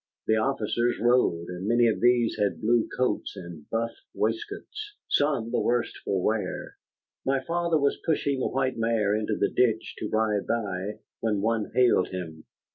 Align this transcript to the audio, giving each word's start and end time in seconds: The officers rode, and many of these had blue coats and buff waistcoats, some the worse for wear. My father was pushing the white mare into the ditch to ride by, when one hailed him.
The 0.25 0.33
officers 0.37 0.97
rode, 0.99 1.49
and 1.49 1.67
many 1.67 1.85
of 1.87 1.99
these 2.01 2.35
had 2.39 2.59
blue 2.59 2.87
coats 2.97 3.35
and 3.35 3.69
buff 3.69 3.91
waistcoats, 4.15 4.95
some 5.07 5.51
the 5.51 5.59
worse 5.59 5.95
for 6.03 6.23
wear. 6.23 6.77
My 7.23 7.39
father 7.43 7.77
was 7.77 8.01
pushing 8.03 8.39
the 8.39 8.47
white 8.49 8.77
mare 8.79 9.13
into 9.15 9.35
the 9.37 9.51
ditch 9.55 9.93
to 9.99 10.09
ride 10.09 10.47
by, 10.47 11.01
when 11.19 11.41
one 11.41 11.69
hailed 11.75 12.07
him. 12.07 12.45